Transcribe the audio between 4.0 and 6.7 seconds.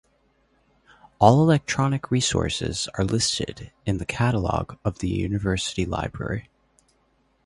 catalogue of the University Library.